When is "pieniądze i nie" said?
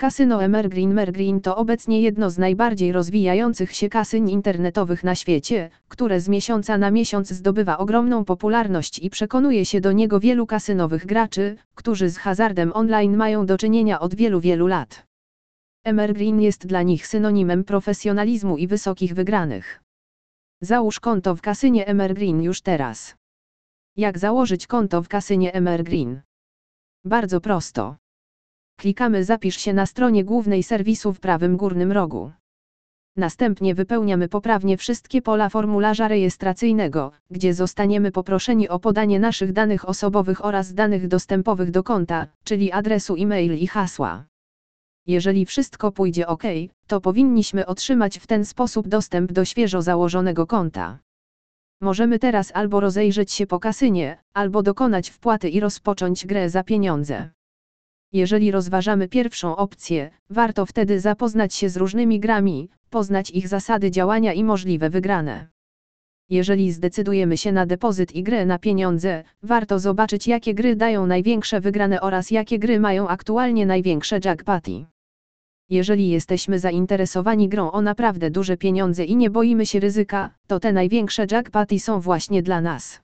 78.56-79.30